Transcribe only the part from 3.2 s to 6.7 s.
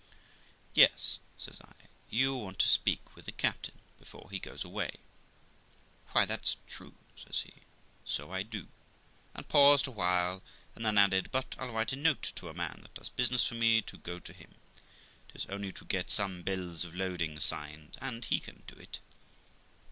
the captain before he goes away.'' Why, that's